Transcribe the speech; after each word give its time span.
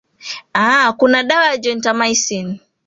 aa 0.55 0.93
kuna 0.97 1.19
dawa 1.29 1.45
ya 1.51 1.57
gentamycin 1.63 2.47